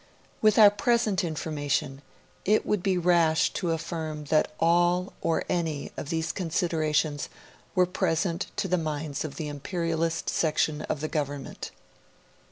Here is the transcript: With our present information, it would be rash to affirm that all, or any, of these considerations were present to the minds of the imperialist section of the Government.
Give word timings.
With 0.41 0.57
our 0.57 0.71
present 0.71 1.23
information, 1.23 2.01
it 2.43 2.65
would 2.65 2.81
be 2.81 2.97
rash 2.97 3.53
to 3.53 3.69
affirm 3.69 4.23
that 4.33 4.51
all, 4.59 5.13
or 5.21 5.43
any, 5.47 5.91
of 5.95 6.09
these 6.09 6.31
considerations 6.31 7.29
were 7.75 7.85
present 7.85 8.47
to 8.55 8.67
the 8.67 8.79
minds 8.79 9.23
of 9.23 9.35
the 9.35 9.47
imperialist 9.47 10.27
section 10.27 10.81
of 10.89 11.01
the 11.01 11.07
Government. 11.07 11.69